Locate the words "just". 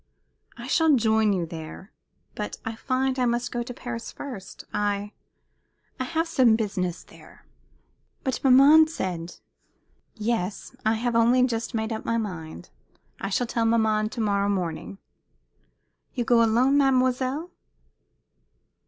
11.45-11.75